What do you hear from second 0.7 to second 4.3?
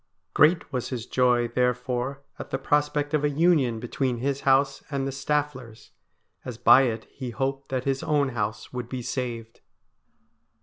was his joy therefore at the prospect of a union between